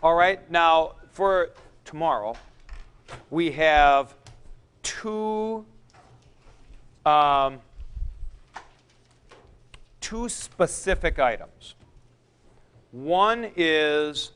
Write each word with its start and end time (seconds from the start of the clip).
All 0.00 0.14
right, 0.14 0.48
now 0.48 0.92
for 1.10 1.50
tomorrow, 1.84 2.36
we 3.30 3.50
have 3.50 4.14
two, 4.84 5.66
um, 7.04 7.58
two 10.00 10.28
specific 10.28 11.18
items. 11.18 11.74
One 12.92 13.50
is 13.56 14.30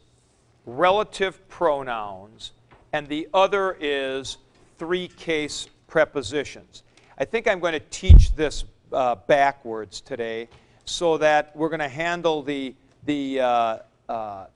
relative 0.66 1.48
pronouns, 1.48 2.50
and 2.92 3.06
the 3.06 3.28
other 3.32 3.76
is 3.78 4.38
three 4.78 5.06
case 5.06 5.68
prepositions. 5.86 6.82
I 7.18 7.24
think 7.24 7.46
I'm 7.46 7.60
going 7.60 7.74
to 7.74 7.86
teach 7.90 8.34
this 8.34 8.64
uh, 8.92 9.14
backwards 9.14 10.00
today 10.00 10.48
so 10.86 11.18
that 11.18 11.54
we're 11.54 11.68
going 11.68 11.78
to 11.78 11.88
handle 11.88 12.42
the, 12.42 12.74
the 13.04 13.40
uh, 13.40 13.78
uh, 14.08 14.46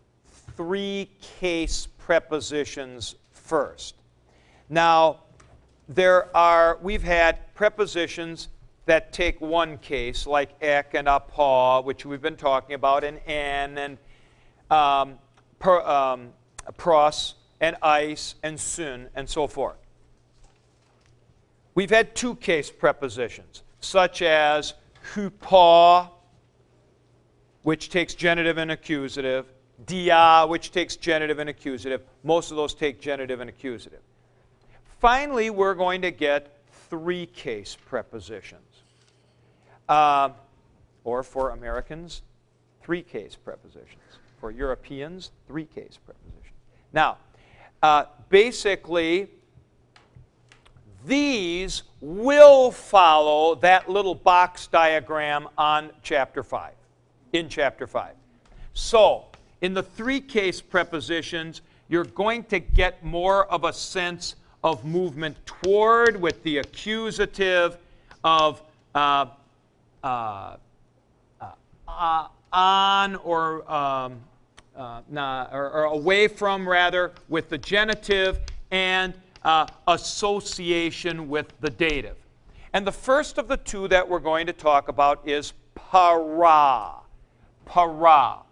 three 0.57 1.11
case 1.41 1.86
prepositions 1.98 3.14
first. 3.31 3.94
Now, 4.68 5.21
there 5.89 6.35
are, 6.36 6.79
we've 6.82 7.03
had 7.03 7.54
prepositions 7.54 8.48
that 8.86 9.12
take 9.12 9.40
one 9.40 9.79
case, 9.79 10.26
like 10.26 10.50
ek 10.62 10.95
and 10.95 11.08
apo, 11.08 11.82
which 11.82 12.07
we've 12.07 12.22
been 12.22 12.36
talking 12.36 12.75
about, 12.75 13.04
and 13.04 13.21
en, 13.26 13.79
and 13.79 13.98
um, 14.71 15.18
per, 15.58 15.81
um, 15.81 16.32
pros, 16.76 17.34
and 17.61 17.76
eis, 17.82 18.36
and 18.43 18.59
sun, 18.59 19.09
and 19.14 19.29
so 19.29 19.46
forth. 19.46 19.76
We've 21.75 21.90
had 21.90 22.14
two 22.14 22.36
case 22.36 22.70
prepositions, 22.70 23.62
such 23.81 24.23
as 24.23 24.75
hupo, 25.14 26.09
which 27.62 27.90
takes 27.90 28.14
genitive 28.14 28.59
and 28.59 28.70
accusative, 28.70 29.46
dia, 29.85 30.46
which 30.48 30.71
takes 30.71 30.96
genitive 30.96 31.39
and 31.39 31.50
accusative. 31.50 32.03
Most 32.25 32.50
of 32.50 32.56
those 32.56 32.75
take 32.75 33.00
genitive 33.00 33.41
and 33.41 33.50
accusative. 33.50 34.00
Finally, 35.01 35.51
we're 35.51 35.75
going 35.75 36.03
to 36.03 36.11
get 36.11 36.56
three 36.89 37.27
case 37.27 37.77
prepositions. 37.86 38.62
Uh, 39.89 40.31
or 41.05 41.23
for 41.23 41.51
Americans, 41.51 42.23
three 42.83 43.03
case 43.03 43.36
prepositions. 43.36 44.01
For 44.41 44.51
Europeans, 44.51 45.31
three 45.47 45.67
case 45.67 45.98
prepositions. 46.05 46.42
Now, 46.92 47.19
uh, 47.83 48.05
basically, 48.29 49.29
these 51.06 51.84
will 52.01 52.73
follow 52.73 53.55
that 53.56 53.89
little 53.89 54.14
box 54.14 54.67
diagram 54.67 55.48
on 55.56 55.91
chapter 56.03 56.42
5, 56.42 56.73
in 57.33 57.48
chapter 57.48 57.86
5. 57.86 58.14
So, 58.75 59.27
in 59.61 59.75
the 59.75 59.83
three 59.83 60.21
case 60.21 60.61
prepositions, 60.61 61.62
you're 61.89 62.05
going 62.05 62.45
to 62.45 62.59
get 62.59 63.05
more 63.05 63.47
of 63.47 63.65
a 63.65 63.73
sense 63.73 64.37
of 64.63 64.85
movement 64.85 65.37
toward 65.47 66.21
with 66.21 66.43
the 66.43 66.59
accusative 66.59 67.79
of 68.25 68.63
uh, 68.95 69.27
uh, 70.03 70.57
uh, 71.89 72.29
on 72.53 73.17
or, 73.17 73.71
um, 73.71 74.21
uh, 74.77 75.01
nah, 75.09 75.47
or, 75.53 75.70
or, 75.70 75.85
away 75.85 76.29
from, 76.29 76.69
rather, 76.69 77.13
with 77.29 77.48
the 77.48 77.59
genitive 77.59 78.39
and 78.70 79.15
uh, 79.45 79.67
association 79.89 81.29
with 81.29 81.53
the 81.61 81.70
dative. 81.70 82.17
And 82.73 82.87
the 82.87 82.93
first 82.93 83.39
of 83.39 83.48
the 83.48 83.57
two 83.57 83.89
that 83.89 84.09
we're 84.09 84.19
going 84.19 84.47
to 84.47 84.53
talk 84.53 84.89
about 84.89 85.27
is 85.27 85.53
para. 85.75 86.95
Para. 87.65 88.45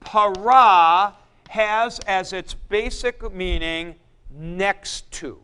Para 0.00 1.14
has 1.48 1.98
as 2.00 2.32
its 2.32 2.54
basic 2.54 3.32
meaning 3.32 3.94
next 4.30 5.10
to. 5.12 5.38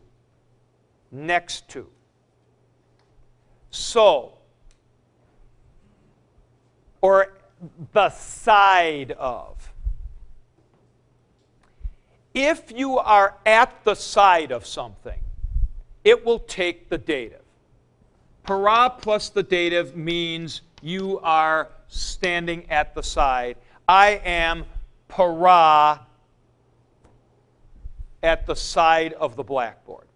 Next 1.11 1.69
to. 1.69 1.87
So, 3.69 4.37
or 7.01 7.33
the 7.93 8.09
side 8.09 9.11
of. 9.13 9.73
If 12.33 12.71
you 12.71 12.99
are 12.99 13.35
at 13.45 13.83
the 13.83 13.95
side 13.95 14.51
of 14.51 14.65
something, 14.65 15.19
it 16.03 16.25
will 16.25 16.39
take 16.39 16.89
the 16.89 16.97
dative. 16.97 17.41
Para 18.43 18.93
plus 18.97 19.29
the 19.29 19.43
dative 19.43 19.95
means 19.95 20.61
you 20.81 21.19
are 21.19 21.69
standing 21.87 22.69
at 22.69 22.93
the 22.95 23.03
side. 23.03 23.57
I 23.87 24.21
am 24.23 24.65
para 25.07 26.01
at 28.21 28.45
the 28.45 28.55
side 28.55 29.13
of 29.13 29.35
the 29.35 29.43
blackboard. 29.43 30.07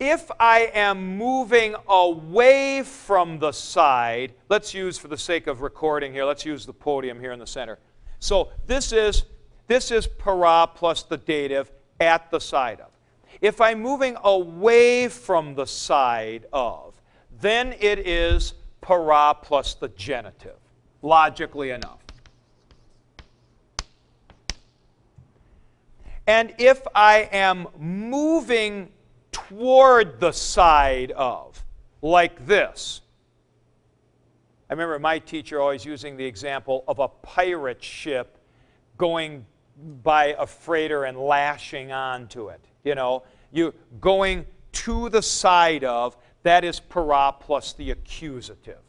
If 0.00 0.30
I 0.38 0.70
am 0.74 1.16
moving 1.16 1.74
away 1.88 2.82
from 2.84 3.40
the 3.40 3.52
side, 3.52 4.32
let's 4.48 4.72
use 4.72 4.96
for 4.96 5.08
the 5.08 5.18
sake 5.18 5.48
of 5.48 5.60
recording 5.60 6.12
here, 6.12 6.24
let's 6.24 6.44
use 6.44 6.66
the 6.66 6.72
podium 6.72 7.18
here 7.18 7.32
in 7.32 7.38
the 7.38 7.46
center. 7.46 7.78
So 8.20 8.50
this 8.66 8.92
is, 8.92 9.24
this 9.66 9.90
is 9.90 10.06
para 10.06 10.68
plus 10.72 11.02
the 11.02 11.16
dative 11.16 11.70
at 12.00 12.30
the 12.30 12.38
side 12.38 12.80
of. 12.80 12.90
If 13.40 13.60
I'm 13.60 13.80
moving 13.80 14.16
away 14.22 15.08
from 15.08 15.54
the 15.54 15.66
side 15.66 16.46
of, 16.52 17.00
then 17.40 17.74
it 17.78 18.00
is 18.00 18.54
para 18.80 19.36
plus 19.42 19.74
the 19.74 19.88
genitive, 19.88 20.58
logically 21.02 21.70
enough. 21.70 21.98
And 26.26 26.54
if 26.58 26.82
I 26.94 27.28
am 27.32 27.68
moving 27.78 28.90
toward 29.32 30.20
the 30.20 30.32
side 30.32 31.10
of, 31.12 31.64
like 32.02 32.46
this, 32.46 33.00
I 34.68 34.74
remember 34.74 34.98
my 34.98 35.18
teacher 35.18 35.60
always 35.60 35.86
using 35.86 36.18
the 36.18 36.24
example 36.26 36.84
of 36.86 36.98
a 36.98 37.08
pirate 37.08 37.82
ship 37.82 38.36
going 38.98 39.46
by 40.02 40.36
a 40.38 40.46
freighter 40.46 41.04
and 41.04 41.16
lashing 41.16 41.92
onto 41.92 42.48
it. 42.48 42.60
You 42.84 42.94
know, 42.94 43.22
you 43.50 43.72
going 44.00 44.44
to 44.72 45.08
the 45.08 45.22
side 45.22 45.84
of, 45.84 46.16
that 46.42 46.64
is 46.64 46.78
para 46.78 47.34
plus 47.40 47.72
the 47.72 47.90
accusative. 47.90 48.80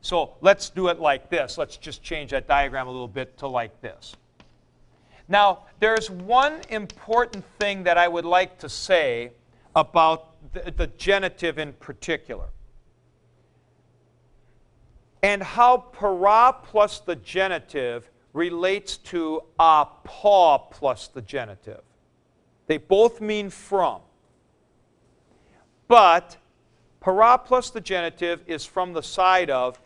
So 0.00 0.36
let's 0.40 0.70
do 0.70 0.88
it 0.88 1.00
like 1.00 1.28
this. 1.28 1.58
Let's 1.58 1.76
just 1.76 2.02
change 2.02 2.30
that 2.30 2.46
diagram 2.46 2.86
a 2.86 2.90
little 2.90 3.08
bit 3.08 3.36
to 3.38 3.48
like 3.48 3.80
this. 3.80 4.14
Now, 5.28 5.64
there's 5.80 6.10
one 6.10 6.60
important 6.70 7.44
thing 7.58 7.82
that 7.84 7.98
I 7.98 8.08
would 8.08 8.24
like 8.24 8.58
to 8.60 8.68
say 8.68 9.32
about 9.76 10.52
the, 10.52 10.70
the 10.70 10.86
genitive 10.86 11.58
in 11.58 11.74
particular. 11.74 12.46
And 15.22 15.42
how 15.42 15.76
para 15.76 16.54
plus 16.62 17.00
the 17.00 17.16
genitive 17.16 18.08
relates 18.32 18.96
to 18.98 19.42
apo 19.58 20.58
plus 20.70 21.08
the 21.08 21.20
genitive. 21.20 21.82
They 22.66 22.78
both 22.78 23.20
mean 23.20 23.50
from. 23.50 24.00
But 25.88 26.36
para 27.00 27.38
plus 27.38 27.70
the 27.70 27.80
genitive 27.80 28.42
is 28.46 28.64
from 28.64 28.92
the 28.92 29.02
side 29.02 29.50
of 29.50 29.78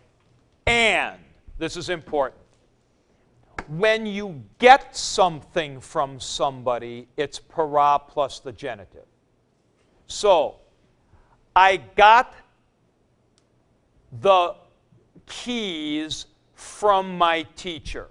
and. 0.67 1.19
This 1.59 1.77
is 1.77 1.89
important 1.89 2.43
when 3.69 4.07
you 4.07 4.43
get 4.59 4.97
something 4.97 5.81
from 5.81 6.21
somebody, 6.21 7.09
it's 7.17 7.39
para 7.39 8.01
plus 8.07 8.41
the 8.41 8.53
genitive. 8.53 9.07
So, 10.07 10.57
I 11.55 11.77
got 11.77 12.35
the 14.21 14.57
keys 15.27 16.27
from 16.55 17.17
my 17.17 17.45
teacher. 17.57 18.09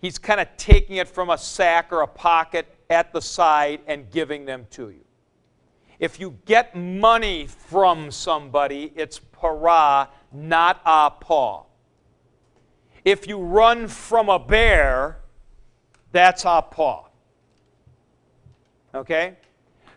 He's 0.00 0.18
kind 0.18 0.40
of 0.40 0.48
taking 0.56 0.96
it 0.96 1.08
from 1.08 1.30
a 1.30 1.36
sack 1.36 1.92
or 1.92 2.00
a 2.00 2.06
pocket 2.06 2.66
at 2.88 3.12
the 3.12 3.20
side 3.20 3.80
and 3.86 4.10
giving 4.10 4.46
them 4.46 4.66
to 4.70 4.90
you. 4.90 5.04
If 5.98 6.18
you 6.18 6.38
get 6.46 6.74
money 6.74 7.46
from 7.46 8.10
somebody, 8.10 8.92
it's 8.96 9.18
para, 9.18 10.08
not 10.32 10.80
apo. 10.84 11.66
If 13.04 13.26
you 13.26 13.38
run 13.38 13.88
from 13.88 14.28
a 14.28 14.38
bear, 14.38 15.18
that's 16.12 16.44
apo. 16.44 17.08
Okay? 18.94 19.36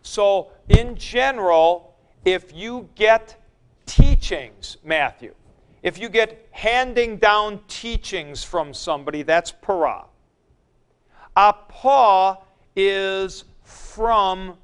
So, 0.02 0.52
in 0.70 0.96
general, 0.96 1.96
if 2.26 2.54
you 2.54 2.90
get 2.96 3.42
teachings, 3.86 4.78
Matthew, 4.84 5.34
if 5.82 5.98
you 5.98 6.08
get 6.08 6.48
handing 6.52 7.18
down 7.18 7.60
teachings 7.68 8.44
from 8.44 8.74
somebody, 8.74 9.24
that's 9.24 9.52
para. 9.52 10.06
Apo 11.36 12.44
is 12.76 13.44
from 13.64 14.58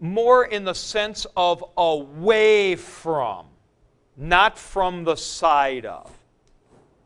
more 0.00 0.46
in 0.46 0.64
the 0.64 0.74
sense 0.74 1.26
of 1.36 1.62
away 1.76 2.76
from, 2.76 3.46
not 4.20 4.58
from 4.58 5.04
the 5.04 5.16
side 5.16 5.86
of. 5.86 6.12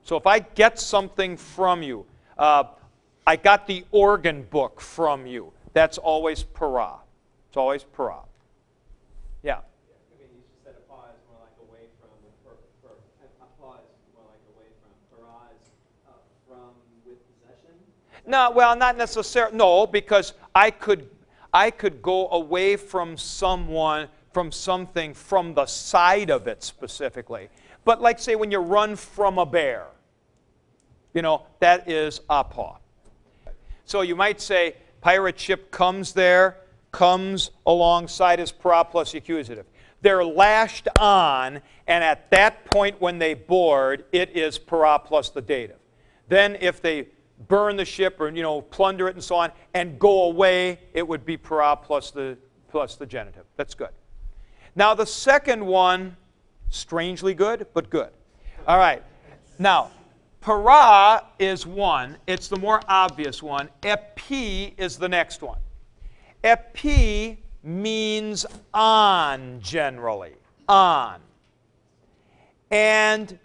So 0.02 0.16
if 0.16 0.26
I 0.26 0.40
get 0.40 0.78
something 0.80 1.36
from 1.36 1.82
you, 1.82 2.04
uh, 2.36 2.64
I 3.26 3.36
got 3.36 3.66
the 3.66 3.84
organ 3.92 4.42
book 4.50 4.80
from 4.80 5.24
you. 5.26 5.52
That's 5.72 5.96
always 5.96 6.42
para. 6.42 6.96
It's 7.48 7.56
always 7.56 7.84
para. 7.84 8.18
Yeah. 9.42 9.52
I 9.52 9.58
mean, 10.18 10.28
you 10.34 10.42
just 10.50 10.64
said 10.64 10.74
a 10.76 10.92
pause 10.92 11.14
more 11.30 11.38
like 11.40 11.56
away 11.68 11.86
from, 12.00 12.10
for, 12.42 12.56
for, 12.82 12.94
a 13.40 13.62
pause 13.62 13.80
more 14.14 14.24
like 14.28 14.40
away 14.54 14.66
from, 14.82 14.90
paraz, 15.16 15.70
uh, 16.08 16.12
from 16.48 16.74
with 17.06 17.18
possession? 17.40 17.78
No, 18.26 18.50
well, 18.50 18.76
not 18.76 18.96
necessarily. 18.96 19.56
No, 19.56 19.86
because 19.86 20.34
I 20.54 20.70
could, 20.70 21.08
I 21.52 21.70
could 21.70 22.02
go 22.02 22.28
away 22.30 22.76
from 22.76 23.16
someone, 23.16 24.08
from 24.34 24.50
something, 24.50 25.14
from 25.14 25.54
the 25.54 25.64
side 25.64 26.28
of 26.28 26.48
it 26.48 26.62
specifically. 26.62 27.48
But 27.84 28.02
like, 28.02 28.18
say, 28.18 28.34
when 28.34 28.50
you 28.50 28.58
run 28.58 28.96
from 28.96 29.38
a 29.38 29.46
bear, 29.46 29.86
you 31.14 31.22
know, 31.22 31.46
that 31.60 31.88
is 31.88 32.20
apo. 32.28 32.78
So 33.84 34.00
you 34.00 34.16
might 34.16 34.40
say, 34.40 34.74
pirate 35.00 35.38
ship 35.38 35.70
comes 35.70 36.12
there, 36.12 36.56
comes 36.90 37.50
alongside 37.66 38.40
as 38.40 38.50
para 38.50 38.84
plus 38.84 39.14
accusative. 39.14 39.66
They're 40.00 40.24
lashed 40.24 40.88
on, 40.98 41.60
and 41.86 42.04
at 42.04 42.30
that 42.30 42.64
point 42.66 43.00
when 43.00 43.18
they 43.18 43.34
board, 43.34 44.04
it 44.12 44.36
is 44.36 44.58
para 44.58 44.98
plus 44.98 45.30
the 45.30 45.40
dative. 45.40 45.78
Then 46.28 46.56
if 46.60 46.82
they 46.82 47.08
burn 47.48 47.76
the 47.76 47.84
ship 47.84 48.20
or 48.20 48.28
you 48.30 48.42
know 48.42 48.62
plunder 48.62 49.08
it 49.08 49.14
and 49.14 49.22
so 49.22 49.36
on 49.36 49.52
and 49.74 49.98
go 49.98 50.24
away, 50.24 50.80
it 50.92 51.06
would 51.06 51.24
be 51.24 51.36
para 51.36 51.76
plus 51.76 52.10
the 52.10 52.36
plus 52.68 52.96
the 52.96 53.06
genitive. 53.06 53.44
That's 53.56 53.74
good. 53.74 53.90
Now 54.76 54.94
the 54.94 55.06
second 55.06 55.64
one, 55.64 56.16
strangely 56.70 57.34
good, 57.34 57.66
but 57.74 57.90
good. 57.90 58.10
All 58.66 58.78
right. 58.78 59.02
Now, 59.58 59.90
para 60.40 61.24
is 61.38 61.66
one. 61.66 62.16
It's 62.26 62.48
the 62.48 62.56
more 62.56 62.80
obvious 62.88 63.42
one. 63.42 63.68
Epi 63.82 64.74
is 64.76 64.96
the 64.98 65.08
next 65.08 65.42
one. 65.42 65.58
Epi 66.42 67.42
means 67.62 68.44
on 68.72 69.60
generally. 69.60 70.32
On. 70.68 71.20
And 72.70 73.38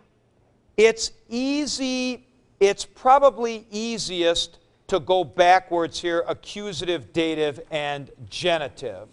it's 0.77 1.11
easy, 1.29 2.25
it's 2.59 2.85
probably 2.85 3.67
easiest 3.69 4.59
to 4.87 4.99
go 4.99 5.23
backwards 5.23 6.01
here 6.01 6.23
accusative, 6.27 7.13
dative, 7.13 7.59
and 7.69 8.09
genitive. 8.29 9.07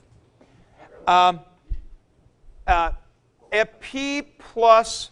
Um, 1.06 1.40
uh, 2.66 2.92
epi 3.52 4.22
plus 4.22 5.10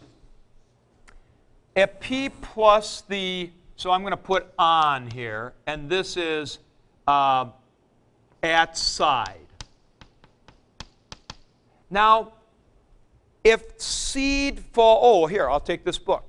epi 1.75 2.29
plus 2.29 3.01
the 3.01 3.49
so 3.77 3.91
I'm 3.91 4.01
going 4.01 4.11
to 4.11 4.17
put 4.17 4.47
on 4.57 5.11
here, 5.11 5.53
and 5.67 5.89
this 5.89 6.15
is 6.15 6.59
uh, 7.07 7.47
at 8.41 8.77
side. 8.77 9.39
Now, 11.89 12.33
if 13.43 13.79
seed 13.79 14.59
fall, 14.71 14.99
oh, 15.01 15.27
here, 15.27 15.49
I'll 15.49 15.59
take 15.59 15.83
this 15.83 15.97
book. 15.97 16.23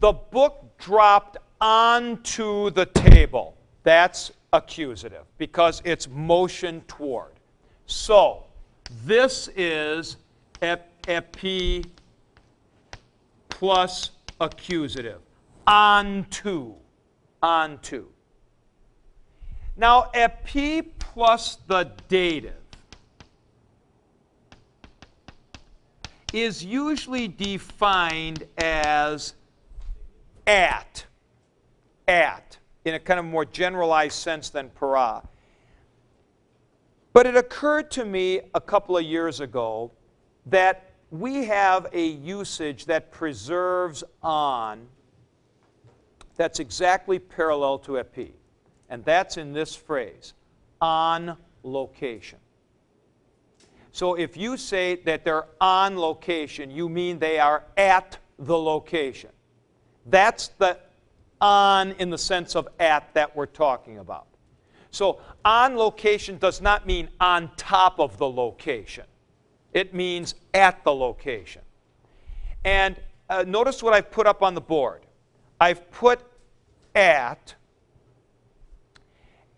The 0.00 0.12
book 0.12 0.78
dropped 0.78 1.38
onto 1.60 2.70
the 2.70 2.86
table. 2.86 3.56
That's 3.82 4.30
accusative 4.52 5.24
because 5.38 5.80
it's 5.84 6.06
motion 6.08 6.82
toward. 6.82 7.32
So, 7.86 8.44
this 9.04 9.48
is 9.56 10.16
epi 10.62 11.84
plus 13.48 14.10
accusative. 14.40 15.20
Onto. 15.66 16.74
Onto. 17.42 18.06
Now, 19.76 20.10
epi 20.14 20.82
plus 20.82 21.56
the 21.66 21.92
dative 22.08 22.54
is 26.32 26.64
usually 26.64 27.28
defined 27.28 28.44
as 28.58 29.34
at. 30.46 31.04
At, 32.06 32.58
in 32.84 32.94
a 32.94 32.98
kind 32.98 33.20
of 33.20 33.26
more 33.26 33.44
generalized 33.44 34.16
sense 34.16 34.50
than 34.50 34.68
para. 34.70 35.22
But 37.12 37.26
it 37.26 37.36
occurred 37.36 37.90
to 37.92 38.04
me 38.04 38.40
a 38.54 38.60
couple 38.60 38.96
of 38.96 39.04
years 39.04 39.40
ago 39.40 39.90
that 40.46 40.92
we 41.10 41.44
have 41.46 41.88
a 41.92 42.06
usage 42.06 42.86
that 42.86 43.10
preserves 43.10 44.04
on 44.22 44.86
that's 46.40 46.58
exactly 46.58 47.18
parallel 47.18 47.78
to 47.80 47.98
epi. 47.98 48.32
And 48.88 49.04
that's 49.04 49.36
in 49.36 49.52
this 49.52 49.74
phrase, 49.74 50.32
on 50.80 51.36
location. 51.62 52.38
So 53.92 54.14
if 54.14 54.38
you 54.38 54.56
say 54.56 54.96
that 55.04 55.22
they're 55.22 55.48
on 55.60 55.98
location, 55.98 56.70
you 56.70 56.88
mean 56.88 57.18
they 57.18 57.38
are 57.38 57.64
at 57.76 58.16
the 58.38 58.56
location. 58.56 59.28
That's 60.06 60.48
the 60.56 60.78
on 61.42 61.92
in 61.92 62.08
the 62.08 62.16
sense 62.16 62.56
of 62.56 62.68
at 62.78 63.12
that 63.12 63.36
we're 63.36 63.44
talking 63.44 63.98
about. 63.98 64.26
So 64.90 65.20
on 65.44 65.76
location 65.76 66.38
does 66.38 66.60
not 66.60 66.86
mean 66.86 67.08
on 67.20 67.50
top 67.56 67.98
of 68.00 68.18
the 68.18 68.28
location. 68.28 69.04
It 69.72 69.94
means 69.94 70.34
at 70.52 70.82
the 70.84 70.94
location. 70.94 71.62
And 72.64 72.96
uh, 73.28 73.44
notice 73.46 73.82
what 73.82 73.94
I've 73.94 74.10
put 74.10 74.26
up 74.26 74.42
on 74.42 74.54
the 74.54 74.60
board. 74.60 75.02
I've 75.60 75.90
put 75.92 76.20
at, 76.94 77.54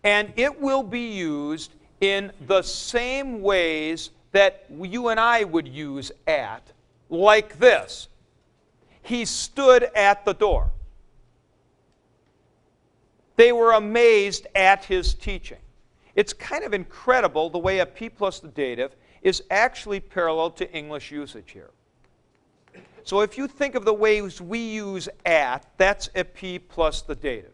and 0.03 0.31
it 0.35 0.59
will 0.61 0.83
be 0.83 1.13
used 1.13 1.73
in 2.01 2.31
the 2.47 2.61
same 2.61 3.41
ways 3.41 4.11
that 4.33 4.65
you 4.69 5.07
and 5.07 5.19
I 5.19 5.43
would 5.43 5.67
use 5.67 6.11
at, 6.27 6.71
like 7.09 7.57
this. 7.57 8.09
He 9.01 9.25
stood 9.25 9.83
at 9.95 10.25
the 10.25 10.33
door. 10.33 10.71
They 13.35 13.51
were 13.51 13.73
amazed 13.73 14.47
at 14.55 14.85
his 14.85 15.13
teaching. 15.13 15.57
It's 16.15 16.33
kind 16.33 16.63
of 16.63 16.73
incredible 16.73 17.49
the 17.49 17.57
way 17.57 17.79
epi 17.79 18.09
plus 18.09 18.39
the 18.39 18.47
dative 18.47 18.95
is 19.21 19.43
actually 19.49 19.99
parallel 19.99 20.51
to 20.51 20.71
English 20.71 21.11
usage 21.11 21.51
here. 21.51 21.71
So 23.03 23.21
if 23.21 23.37
you 23.37 23.47
think 23.47 23.75
of 23.75 23.83
the 23.83 23.93
ways 23.93 24.39
we 24.39 24.59
use 24.59 25.09
at, 25.25 25.65
that's 25.77 26.09
epi 26.15 26.59
plus 26.59 27.01
the 27.01 27.15
dative. 27.15 27.53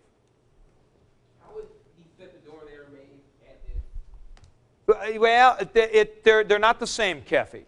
How 1.42 1.56
would 1.56 1.66
he 1.98 2.04
fit 2.19 2.44
the 2.44 2.52
door 2.52 2.62
there 2.68 2.86
made 2.92 3.21
at 3.48 5.16
uh, 5.16 5.19
Well, 5.19 5.57
it, 5.59 5.71
it, 5.76 6.24
they're, 6.24 6.44
they're 6.44 6.59
not 6.59 6.80
the 6.80 6.88
same, 6.88 7.21
Kefi. 7.21 7.64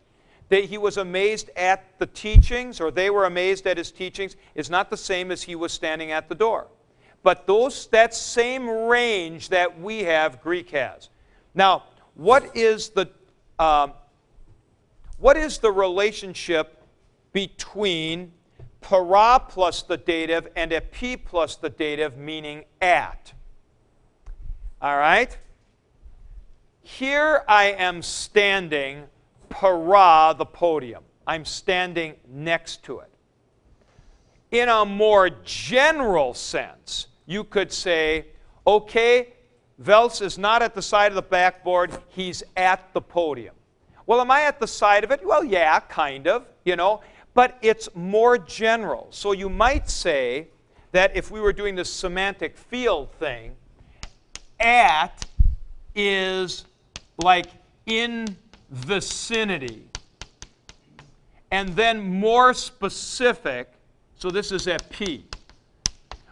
They, 0.49 0.65
he 0.65 0.77
was 0.77 0.97
amazed 0.97 1.49
at 1.55 1.97
the 1.97 2.07
teachings, 2.07 2.81
or 2.81 2.91
they 2.91 3.09
were 3.09 3.25
amazed 3.25 3.65
at 3.65 3.77
his 3.77 3.89
teachings, 3.89 4.35
is 4.53 4.69
not 4.69 4.89
the 4.89 4.97
same 4.97 5.31
as 5.31 5.43
he 5.43 5.55
was 5.55 5.71
standing 5.71 6.11
at 6.11 6.27
the 6.27 6.35
door. 6.35 6.67
But 7.23 7.45
those, 7.45 7.87
that 7.87 8.13
same 8.13 8.67
range 8.67 9.49
that 9.49 9.79
we 9.79 10.03
have, 10.03 10.41
Greek 10.41 10.71
has. 10.71 11.09
Now, 11.53 11.83
what 12.15 12.55
is 12.55 12.89
the, 12.89 13.09
um, 13.59 13.93
what 15.19 15.37
is 15.37 15.59
the 15.59 15.71
relationship 15.71 16.81
between 17.31 18.31
para 18.81 19.39
plus 19.47 19.83
the 19.83 19.97
dative 19.97 20.47
and 20.55 20.73
epi 20.73 21.15
plus 21.15 21.55
the 21.55 21.69
dative, 21.69 22.17
meaning 22.17 22.65
at? 22.81 23.33
All 24.81 24.97
right? 24.97 25.37
Here 26.81 27.43
I 27.47 27.65
am 27.65 28.01
standing 28.01 29.03
para 29.49 30.33
the 30.35 30.45
podium. 30.45 31.03
I'm 31.27 31.45
standing 31.45 32.15
next 32.27 32.83
to 32.85 32.99
it. 32.99 33.09
In 34.49 34.67
a 34.67 34.83
more 34.83 35.29
general 35.45 36.33
sense, 36.33 37.07
you 37.31 37.43
could 37.43 37.71
say, 37.71 38.27
okay, 38.65 39.33
Vels 39.79 40.21
is 40.21 40.37
not 40.37 40.61
at 40.61 40.75
the 40.75 40.81
side 40.81 41.11
of 41.11 41.15
the 41.15 41.21
backboard, 41.21 41.91
he's 42.09 42.43
at 42.55 42.93
the 42.93 43.01
podium. 43.01 43.55
Well, 44.05 44.19
am 44.19 44.29
I 44.29 44.43
at 44.43 44.59
the 44.59 44.67
side 44.67 45.03
of 45.03 45.11
it? 45.11 45.25
Well, 45.25 45.43
yeah, 45.43 45.79
kind 45.79 46.27
of, 46.27 46.45
you 46.65 46.75
know, 46.75 47.01
but 47.33 47.57
it's 47.61 47.89
more 47.95 48.37
general. 48.37 49.07
So 49.09 49.31
you 49.31 49.49
might 49.49 49.89
say 49.89 50.49
that 50.91 51.15
if 51.15 51.31
we 51.31 51.39
were 51.39 51.53
doing 51.53 51.75
this 51.75 51.91
semantic 51.91 52.57
field 52.57 53.11
thing, 53.13 53.55
at 54.59 55.25
is 55.95 56.65
like 57.17 57.47
in 57.85 58.37
vicinity. 58.69 59.87
And 61.51 61.69
then 61.69 61.99
more 62.19 62.53
specific, 62.53 63.73
so 64.15 64.29
this 64.29 64.51
is 64.51 64.67
epi 64.67 65.25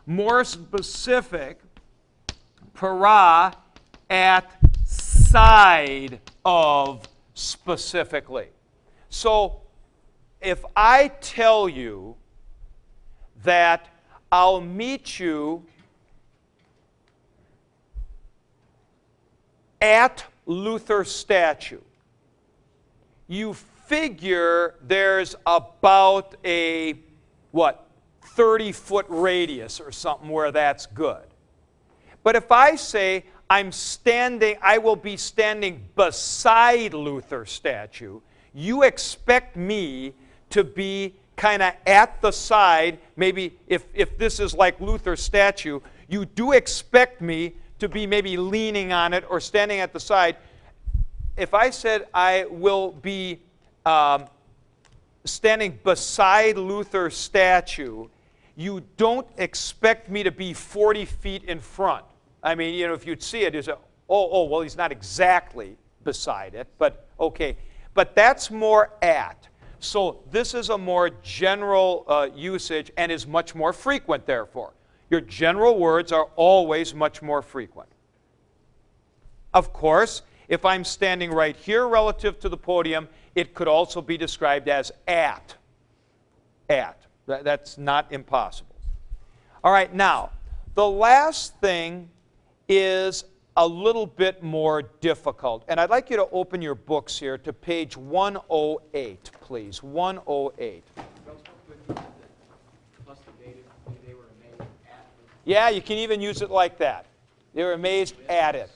more 0.10 0.44
specific, 0.44 1.60
para 2.74 3.54
at 4.10 4.58
side 4.84 6.20
of 6.44 7.08
specifically. 7.36 8.48
So 9.10 9.62
if 10.42 10.66
I 10.76 11.10
tell 11.22 11.70
you 11.70 12.16
that 13.44 13.88
I'll 14.32 14.62
meet 14.62 15.20
you 15.20 15.64
at 19.80 20.26
Luther 20.48 21.04
statue, 21.04 21.82
you 23.28 23.54
figure 23.54 24.74
there's 24.82 25.36
about 25.46 26.34
a, 26.44 26.98
what, 27.52 27.89
30 28.36 28.72
foot 28.72 29.06
radius 29.10 29.80
or 29.80 29.92
something 29.92 30.30
where 30.30 30.52
that's 30.52 30.86
good. 30.86 31.24
But 32.24 32.36
if 32.36 32.52
I 32.52 32.76
say 32.76 33.26
I'm 33.50 33.72
standing, 33.72 34.58
I 34.62 34.78
will 34.78 34.96
be 34.96 35.18
standing 35.18 35.88
beside 35.96 36.94
Luther 36.94 37.46
statue, 37.46 38.22
you 38.54 38.84
expect 38.84 39.56
me 39.56 40.14
to 40.52 40.64
be 40.64 41.16
kind 41.36 41.62
of 41.62 41.74
at 41.88 42.22
the 42.22 42.32
side. 42.32 43.00
Maybe 43.16 43.58
if, 43.68 43.86
if 43.94 44.18
this 44.18 44.40
is 44.40 44.54
like 44.54 44.80
Luther's 44.80 45.22
statue, 45.22 45.80
you 46.08 46.26
do 46.26 46.52
expect 46.52 47.22
me 47.22 47.56
to 47.80 47.88
be 47.88 48.06
maybe 48.06 48.38
leaning 48.38 48.92
on 48.92 49.14
it 49.14 49.24
or 49.30 49.40
standing 49.40 49.80
at 49.80 49.94
the 49.94 50.00
side. 50.00 50.36
If 51.38 51.54
I 51.54 51.70
said 51.70 52.08
I 52.14 52.46
will 52.50 52.92
be 52.92 53.40
um, 53.86 54.26
standing 55.24 55.80
beside 55.84 56.58
Luther's 56.58 57.16
statue, 57.16 58.08
you 58.60 58.84
don't 58.98 59.26
expect 59.38 60.10
me 60.10 60.22
to 60.22 60.32
be 60.32 60.52
40 60.54 61.06
feet 61.06 61.46
in 61.46 61.62
front. 61.62 62.04
I 62.44 62.56
mean, 62.56 62.74
you 62.74 62.88
know, 62.88 62.94
if 62.94 63.08
you'd 63.08 63.24
see 63.24 63.44
it, 63.44 63.56
is 63.56 63.68
say, 63.68 63.72
oh, 63.72 64.30
oh, 64.32 64.44
well, 64.44 64.60
he's 64.60 64.76
not 64.76 64.92
exactly 64.92 65.78
beside 66.04 66.56
it, 66.56 66.68
but 66.78 67.08
okay. 67.22 67.56
But 67.94 68.16
that's 68.16 68.52
more 68.52 68.92
at. 69.02 69.48
So 69.80 70.20
this 70.30 70.54
is 70.54 70.68
a 70.68 70.78
more 70.78 71.10
general 71.24 72.04
uh, 72.10 72.28
usage 72.36 72.92
and 72.98 73.14
is 73.14 73.26
much 73.26 73.56
more 73.56 73.72
frequent, 73.72 74.26
therefore. 74.26 74.74
Your 75.10 75.22
general 75.22 75.80
words 75.80 76.12
are 76.12 76.28
always 76.36 76.94
much 76.94 77.22
more 77.22 77.42
frequent. 77.42 77.88
Of 79.54 79.72
course, 79.72 80.22
if 80.50 80.66
I'm 80.66 80.84
standing 80.84 81.32
right 81.32 81.56
here 81.56 81.88
relative 81.88 82.42
to 82.42 82.50
the 82.50 82.58
podium, 82.58 83.08
it 83.36 83.54
could 83.54 83.70
also 83.70 84.02
be 84.02 84.18
described 84.18 84.68
as 84.68 84.92
at. 85.08 85.56
At. 86.70 87.06
That's 87.30 87.78
not 87.78 88.12
impossible. 88.12 88.76
All 89.64 89.72
right, 89.72 89.94
now, 89.94 90.32
the 90.74 90.88
last 90.88 91.56
thing 91.60 92.10
is 92.68 93.24
a 93.56 93.68
little 93.68 94.08
bit 94.08 94.42
more 94.42 94.82
difficult. 94.82 95.64
And 95.68 95.80
I'd 95.80 95.90
like 95.90 96.10
you 96.10 96.16
to 96.16 96.28
open 96.32 96.62
your 96.62 96.76
books 96.76 97.20
here 97.20 97.38
to 97.38 97.54
page 97.54 97.96
108, 97.96 99.32
please. 99.42 99.84
108. 99.84 100.84
Yeah, 105.46 105.70
you 105.70 105.82
can 105.82 105.98
even 105.98 106.22
use 106.22 106.42
it 106.42 106.50
like 106.50 106.78
that. 106.78 107.06
They 107.54 107.64
were 107.64 107.74
amazed 107.74 108.16
at 108.28 108.56
it. 108.56 108.70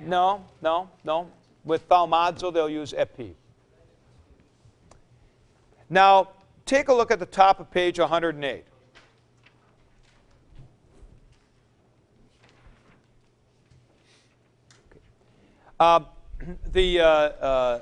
No, 0.00 0.44
no, 0.60 0.90
no. 1.04 1.30
With 1.64 1.88
thaumazo, 1.88 2.52
they'll 2.52 2.68
use 2.68 2.92
epi. 2.94 3.36
Now, 5.90 6.28
take 6.64 6.88
a 6.88 6.94
look 6.94 7.10
at 7.10 7.18
the 7.18 7.26
top 7.26 7.60
of 7.60 7.70
page 7.70 7.98
108. 7.98 8.64
Uh, 15.78 16.00
the 16.72 17.00
uh, 17.00 17.04
uh, 17.04 17.80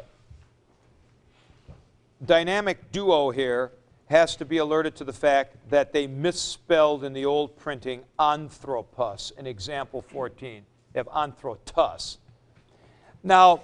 dynamic 2.24 2.90
duo 2.90 3.30
here 3.30 3.70
has 4.06 4.34
to 4.36 4.44
be 4.44 4.58
alerted 4.58 4.96
to 4.96 5.04
the 5.04 5.12
fact 5.12 5.56
that 5.70 5.92
they 5.92 6.06
misspelled 6.06 7.04
in 7.04 7.12
the 7.12 7.24
old 7.24 7.56
printing 7.56 8.02
anthropos 8.18 9.32
in 9.38 9.46
example 9.46 10.02
14. 10.02 10.64
They 10.92 10.98
have 10.98 11.08
anthrotus. 11.08 12.18
Now, 13.22 13.62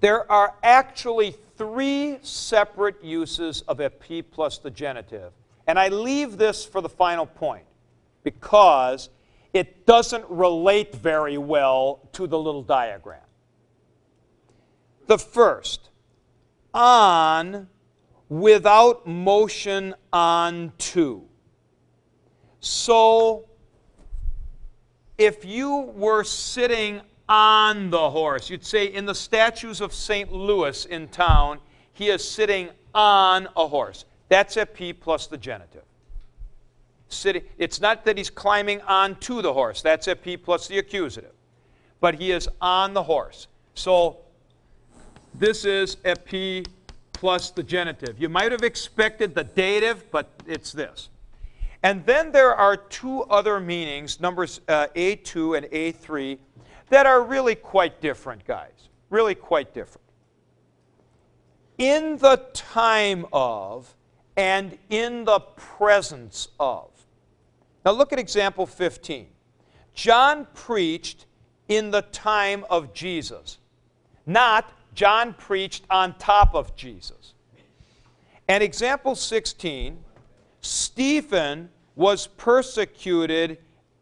there 0.00 0.30
are 0.30 0.54
actually 0.62 1.34
three 1.56 2.18
separate 2.22 3.02
uses 3.02 3.62
of 3.62 3.80
epi 3.80 4.22
plus 4.22 4.58
the 4.58 4.70
genitive. 4.70 5.32
And 5.66 5.78
I 5.78 5.88
leave 5.88 6.38
this 6.38 6.64
for 6.64 6.80
the 6.80 6.88
final 6.88 7.26
point 7.26 7.64
because 8.22 9.10
it 9.52 9.86
doesn't 9.86 10.24
relate 10.28 10.94
very 10.94 11.38
well 11.38 12.08
to 12.12 12.26
the 12.26 12.38
little 12.38 12.62
diagram. 12.62 13.20
The 15.06 15.18
first, 15.18 15.88
on 16.72 17.68
without 18.28 19.06
motion 19.06 19.94
on 20.12 20.72
to. 20.78 21.24
So 22.60 23.48
if 25.16 25.44
you 25.44 25.92
were 25.96 26.24
sitting 26.24 27.00
on 27.28 27.90
the 27.90 28.10
horse, 28.10 28.48
you'd 28.48 28.64
say 28.64 28.86
in 28.86 29.04
the 29.04 29.14
statues 29.14 29.80
of 29.80 29.92
St. 29.92 30.32
Louis 30.32 30.84
in 30.86 31.08
town, 31.08 31.58
he 31.92 32.08
is 32.08 32.28
sitting 32.28 32.70
on 32.94 33.48
a 33.56 33.66
horse. 33.66 34.04
That's 34.28 34.56
epi 34.56 34.92
plus 34.92 35.26
the 35.26 35.38
genitive 35.38 35.82
sitting. 37.08 37.42
It's 37.58 37.80
not 37.80 38.04
that 38.04 38.16
he's 38.16 38.30
climbing 38.30 38.80
onto 38.82 39.42
the 39.42 39.52
horse. 39.52 39.82
That's 39.82 40.08
epi 40.08 40.36
plus 40.36 40.68
the 40.68 40.78
accusative. 40.78 41.32
But 42.00 42.14
he 42.14 42.32
is 42.32 42.48
on 42.60 42.94
the 42.94 43.02
horse. 43.02 43.48
So 43.74 44.18
this 45.34 45.64
is 45.64 45.96
epi 46.04 46.64
plus 47.12 47.50
the 47.50 47.62
genitive. 47.62 48.20
You 48.20 48.28
might 48.28 48.52
have 48.52 48.62
expected 48.62 49.34
the 49.34 49.44
dative, 49.44 50.10
but 50.10 50.28
it's 50.46 50.72
this. 50.72 51.08
And 51.82 52.04
then 52.06 52.32
there 52.32 52.54
are 52.54 52.76
two 52.76 53.22
other 53.24 53.60
meanings, 53.60 54.20
numbers 54.20 54.60
uh, 54.68 54.88
A2 54.96 55.58
and 55.58 55.66
A3, 55.66 56.38
that 56.90 57.06
are 57.06 57.22
really 57.22 57.54
quite 57.54 58.00
different, 58.00 58.44
guys. 58.46 58.88
Really 59.10 59.34
quite 59.34 59.74
different. 59.74 60.06
In 61.78 62.16
the 62.18 62.44
time 62.52 63.26
of 63.32 63.94
and 64.36 64.76
in 64.90 65.24
the 65.24 65.40
presence 65.40 66.48
of. 66.58 66.90
Now 67.84 67.92
look 67.92 68.12
at 68.12 68.18
example 68.18 68.66
15. 68.66 69.26
John 69.94 70.46
preached 70.54 71.26
in 71.68 71.90
the 71.90 72.02
time 72.02 72.64
of 72.70 72.94
Jesus, 72.94 73.58
not 74.26 74.72
John 74.94 75.34
preached 75.34 75.84
on 75.90 76.16
top 76.18 76.54
of 76.54 76.74
Jesus. 76.74 77.34
And 78.48 78.62
example 78.62 79.14
16, 79.14 79.98
Stephen 80.60 81.68
was 81.94 82.26
persecuted 82.26 83.58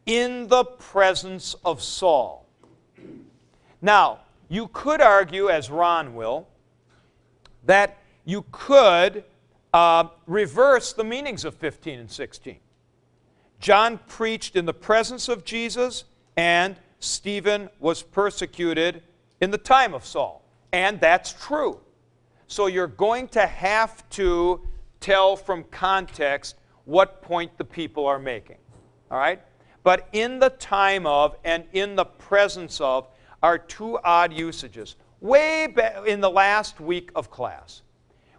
in 0.07 0.49
the 0.49 0.65
presence 0.65 1.55
of 1.65 1.83
Saul. 1.83 2.46
Now, 3.83 4.21
you 4.49 4.69
could 4.69 5.01
argue, 5.01 5.49
as 5.49 5.71
Ron 5.71 6.15
will, 6.15 6.47
that 7.65 7.99
you 8.25 8.45
could 8.51 9.25
uh, 9.73 10.09
reverse 10.27 10.93
the 10.93 11.05
meanings 11.05 11.45
of 11.45 11.55
15 11.55 11.99
and 11.99 12.11
16. 12.11 12.59
John 13.61 13.99
preached 14.07 14.57
in 14.57 14.67
the 14.67 14.75
presence 14.75 15.29
of 15.29 15.45
Jesus, 15.45 16.05
and 16.37 16.77
Stephen 17.01 17.69
was 17.81 18.03
persecuted 18.03 19.03
in 19.41 19.51
the 19.51 19.59
time 19.59 19.95
of 19.95 20.05
Saul. 20.05 20.43
And 20.73 21.01
that's 21.01 21.33
true. 21.33 21.81
So 22.47 22.67
you're 22.67 22.87
going 22.87 23.29
to 23.29 23.47
have 23.47 24.09
to 24.11 24.61
tell 25.01 25.37
from 25.37 25.65
context 25.65 26.57
what 26.85 27.23
point 27.23 27.57
the 27.59 27.65
people 27.65 28.07
are 28.07 28.19
making. 28.19 28.59
All 29.11 29.19
right? 29.19 29.41
But 29.83 30.09
in 30.13 30.39
the 30.39 30.51
time 30.51 31.07
of 31.07 31.37
and 31.45 31.65
in 31.73 31.97
the 31.97 32.05
presence 32.05 32.81
of 32.81 33.09
are 33.43 33.59
two 33.59 33.99
odd 33.99 34.33
usages. 34.33 34.97
Way 35.21 35.75
in 36.07 36.21
the 36.21 36.31
last 36.31 36.81
week 36.81 37.11
of 37.15 37.31
class, 37.31 37.83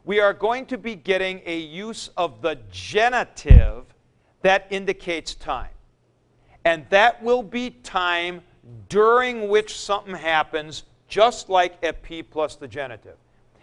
we 0.06 0.20
are 0.20 0.34
going 0.34 0.66
to 0.68 0.78
be 0.78 0.96
getting 0.96 1.42
a 1.46 1.60
use 1.60 2.10
of 2.16 2.42
the 2.42 2.58
genitive 2.72 3.86
that 4.42 4.68
indicates 4.70 5.36
time. 5.36 5.70
And 6.64 6.86
that 6.90 7.22
will 7.22 7.44
be 7.44 7.72
time 7.72 8.42
during 8.90 9.50
which 9.50 9.78
something 9.78 10.16
happens, 10.16 10.84
just 11.08 11.50
like 11.50 11.78
epi 11.84 12.24
plus 12.24 12.56
the 12.56 12.68
genitive. 12.68 13.18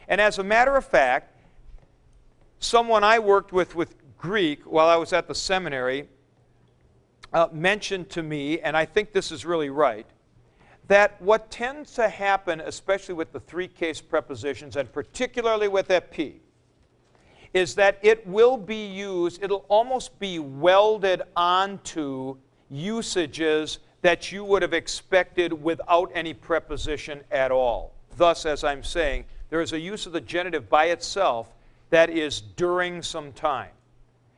And 0.08 0.20
as 0.20 0.38
a 0.38 0.44
matter 0.44 0.76
of 0.76 0.84
fact, 0.84 1.34
someone 2.58 3.04
I 3.04 3.18
worked 3.18 3.52
with 3.52 3.74
with 3.74 3.94
Greek 4.18 4.62
while 4.64 4.88
I 4.88 4.96
was 4.96 5.12
at 5.12 5.28
the 5.28 5.34
seminary 5.34 6.08
uh, 7.32 7.48
mentioned 7.52 8.08
to 8.10 8.22
me, 8.22 8.60
and 8.60 8.76
I 8.76 8.86
think 8.86 9.12
this 9.12 9.32
is 9.32 9.44
really 9.44 9.68
right, 9.68 10.06
that 10.88 11.20
what 11.20 11.50
tends 11.50 11.94
to 11.94 12.08
happen, 12.08 12.60
especially 12.60 13.14
with 13.14 13.32
the 13.32 13.40
three 13.40 13.68
case 13.68 14.00
prepositions, 14.00 14.76
and 14.76 14.92
particularly 14.92 15.68
with 15.68 15.90
epi, 15.90 16.40
is 17.52 17.74
that 17.76 17.98
it 18.02 18.26
will 18.26 18.56
be 18.56 18.86
used, 18.86 19.42
it'll 19.42 19.64
almost 19.68 20.18
be 20.18 20.38
welded 20.38 21.22
onto 21.36 22.36
usages 22.70 23.78
that 24.02 24.32
you 24.32 24.44
would 24.44 24.60
have 24.60 24.74
expected 24.74 25.52
without 25.52 26.10
any 26.14 26.34
preposition 26.34 27.20
at 27.30 27.50
all. 27.50 27.92
Thus, 28.16 28.44
as 28.44 28.64
I'm 28.64 28.82
saying, 28.82 29.24
there 29.50 29.62
is 29.62 29.72
a 29.72 29.78
use 29.78 30.04
of 30.06 30.12
the 30.12 30.20
genitive 30.20 30.68
by 30.68 30.86
itself 30.86 31.54
that 31.90 32.10
is 32.10 32.40
during 32.40 33.02
some 33.02 33.32
time. 33.32 33.70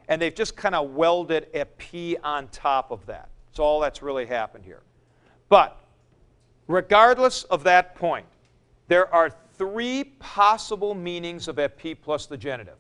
and 0.09 0.21
they've 0.23 0.35
just 0.35 0.57
kind 0.57 0.75
of 0.75 0.91
welded 0.91 1.49
epi 1.53 2.19
on 2.19 2.49
top 2.49 2.91
of 2.91 3.05
that. 3.07 3.29
That's 3.49 3.59
all 3.59 3.81
that's 3.81 4.03
really 4.03 4.27
happened 4.27 4.65
here. 4.65 4.83
But 5.49 5.77
regardless 6.67 7.45
of 7.45 7.65
that 7.65 7.95
point, 7.95 8.27
there 8.89 9.13
are 9.13 9.31
three 9.55 10.05
possible 10.19 10.95
meanings 10.95 11.49
of 11.49 11.59
epi 11.59 11.95
plus 11.95 12.27
the 12.27 12.37
genitive. 12.37 12.77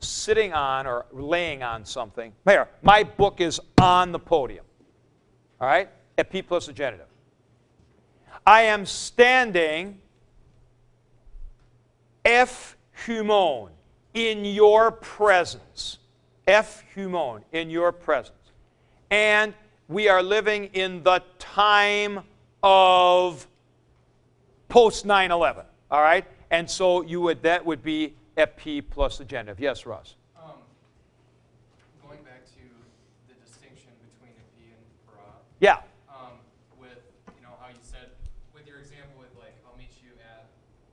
Sitting 0.00 0.52
on 0.52 0.86
or 0.86 1.06
laying 1.12 1.62
on 1.62 1.84
something. 1.84 2.32
Here, 2.46 2.68
my 2.82 3.04
book 3.04 3.40
is 3.40 3.60
on 3.80 4.12
the 4.12 4.18
podium. 4.18 4.64
All 5.60 5.68
right? 5.68 5.88
Epi 6.18 6.42
plus 6.42 6.66
the 6.66 6.72
genitive. 6.72 7.06
I 8.46 8.62
am 8.62 8.84
standing 8.84 10.00
F 12.24 12.76
humon 13.06 13.70
in 14.12 14.44
your 14.44 14.90
presence. 14.90 15.98
F 16.46 16.84
humon 16.94 17.42
in 17.52 17.70
your 17.70 17.92
presence. 17.92 18.36
And 19.10 19.54
we 19.88 20.08
are 20.08 20.22
living 20.22 20.66
in 20.72 21.02
the 21.02 21.22
time 21.38 22.20
of 22.64 23.46
post 24.68 25.04
9 25.04 25.30
11. 25.30 25.66
All 25.90 26.00
right? 26.00 26.24
And 26.50 26.68
so 26.68 27.02
you 27.02 27.20
would 27.20 27.42
that 27.42 27.64
would 27.64 27.82
be 27.82 28.14
epi 28.38 28.80
plus 28.80 29.18
the 29.18 29.24
genitive. 29.24 29.60
Yes, 29.60 29.84
Russ. 29.86 30.14
Um, 30.34 30.52
going 32.02 32.22
back 32.24 32.46
to 32.46 32.64
the 33.28 33.34
distinction 33.44 33.90
between 34.00 34.32
epi 34.32 34.72
and 34.72 34.80
para, 35.06 35.20
Yeah. 35.60 35.78
um, 36.08 36.40
with, 36.80 36.98
you 37.36 37.42
know, 37.42 37.52
how 37.60 37.68
you 37.68 37.76
said, 37.82 38.08
with 38.54 38.66
your 38.66 38.78
example 38.78 39.20
with 39.20 39.28
like, 39.38 39.52
I'll 39.68 39.76
meet 39.76 39.92
you 40.02 40.10
at 40.24 40.46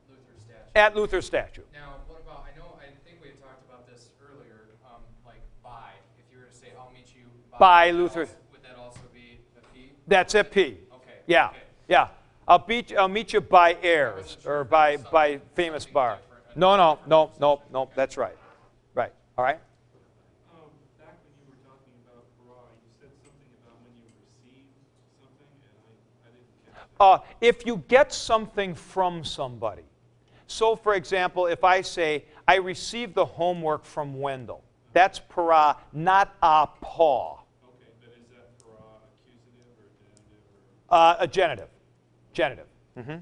Luther 0.09 0.35
statue. 0.43 0.75
At 0.75 0.95
Luther's 0.95 1.25
statue. 1.25 1.63
Now, 1.73 2.03
what 2.07 2.19
about, 2.19 2.45
I 2.45 2.57
know, 2.59 2.75
I 2.83 2.91
think 3.07 3.21
we 3.23 3.29
had 3.29 3.39
talked 3.39 3.63
about 3.69 3.87
this 3.87 4.09
earlier, 4.21 4.67
um, 4.85 5.01
like 5.25 5.39
by, 5.63 5.95
if 6.19 6.25
you 6.31 6.37
were 6.39 6.45
to 6.51 6.53
say, 6.53 6.67
I'll 6.77 6.91
meet 6.91 7.07
you 7.15 7.23
by. 7.51 7.57
By 7.57 7.91
Luther. 7.91 8.21
also- 8.27 8.35
Would 8.51 8.63
that 8.63 8.77
also 8.77 9.01
be 9.13 9.39
epi? 9.55 9.93
That's 10.05 10.35
epi. 10.35 10.77
Okay. 10.93 11.17
Yeah. 11.27 11.47
okay. 11.49 11.57
Yeah. 11.91 12.07
I'll 12.47 12.57
beat 12.59 12.95
I'll 12.97 13.09
meet 13.09 13.33
you 13.33 13.41
by 13.41 13.75
Airs 13.83 14.37
or 14.45 14.63
by 14.63 14.95
by 14.95 15.41
famous 15.55 15.85
bar. 15.85 16.19
No, 16.55 16.77
no, 16.77 16.99
no, 17.05 17.31
no, 17.37 17.61
no. 17.69 17.89
That's 17.95 18.15
right. 18.15 18.37
Right. 18.95 19.11
All 19.37 19.43
right. 19.43 19.59
Um, 20.53 20.69
back 20.97 21.17
when 21.19 21.35
you 21.35 21.51
were 21.51 21.59
talking 21.67 21.91
about 22.07 22.23
para, 22.39 22.63
you 22.79 22.91
said 22.97 23.09
something 23.25 23.51
about 23.59 23.75
when 23.83 23.91
you 23.99 24.07
received 24.23 24.71
something, 25.19 25.47
and 25.51 25.73
I, 25.75 26.27
I 26.27 26.31
didn't 26.31 26.63
catch 26.63 26.87
that. 26.97 27.03
Uh, 27.03 27.19
if 27.41 27.65
you 27.65 27.83
get 27.89 28.13
something 28.13 28.73
from 28.73 29.25
somebody, 29.25 29.83
so 30.47 30.77
for 30.77 30.95
example, 30.95 31.47
if 31.47 31.65
I 31.65 31.81
say, 31.81 32.23
I 32.47 32.55
received 32.55 33.15
the 33.15 33.25
homework 33.25 33.83
from 33.83 34.17
Wendell, 34.17 34.63
that's 34.93 35.19
para, 35.19 35.75
not 35.91 36.35
a 36.41 36.67
paw, 36.79 37.39
Okay, 37.63 37.91
but 37.99 38.11
is 38.17 38.27
that 38.31 38.57
para 38.59 38.79
accusative 39.07 39.67
or 39.77 39.87
genitive 40.15 40.39
or? 40.89 40.95
uh, 40.95 41.15
a 41.19 41.27
genitive. 41.27 41.67
Genitive. 42.33 42.67
hmm 42.95 43.21